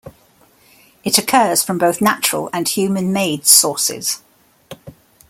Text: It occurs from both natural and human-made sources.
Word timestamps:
It 1.03 1.19
occurs 1.19 1.61
from 1.61 1.77
both 1.77 2.01
natural 2.01 2.49
and 2.53 2.67
human-made 2.67 3.45
sources. 3.45 4.19